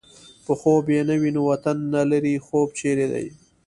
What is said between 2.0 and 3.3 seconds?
لرې خوب چېرې دی